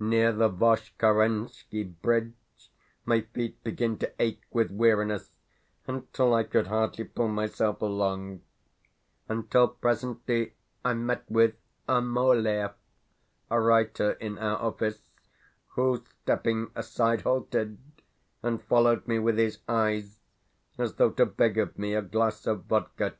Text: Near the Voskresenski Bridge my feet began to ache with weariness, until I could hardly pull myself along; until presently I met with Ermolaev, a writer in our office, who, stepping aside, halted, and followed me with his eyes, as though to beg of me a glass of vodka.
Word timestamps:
Near 0.00 0.32
the 0.32 0.48
Voskresenski 0.48 1.84
Bridge 2.00 2.32
my 3.04 3.20
feet 3.20 3.62
began 3.62 3.98
to 3.98 4.10
ache 4.18 4.40
with 4.50 4.70
weariness, 4.70 5.28
until 5.86 6.32
I 6.32 6.44
could 6.44 6.68
hardly 6.68 7.04
pull 7.04 7.28
myself 7.28 7.82
along; 7.82 8.40
until 9.28 9.68
presently 9.68 10.54
I 10.86 10.94
met 10.94 11.30
with 11.30 11.54
Ermolaev, 11.86 12.76
a 13.50 13.60
writer 13.60 14.12
in 14.12 14.38
our 14.38 14.56
office, 14.56 15.10
who, 15.74 16.02
stepping 16.22 16.70
aside, 16.74 17.20
halted, 17.20 17.76
and 18.42 18.62
followed 18.64 19.06
me 19.06 19.18
with 19.18 19.36
his 19.36 19.58
eyes, 19.68 20.20
as 20.78 20.94
though 20.94 21.10
to 21.10 21.26
beg 21.26 21.58
of 21.58 21.78
me 21.78 21.92
a 21.94 22.00
glass 22.00 22.46
of 22.46 22.64
vodka. 22.64 23.16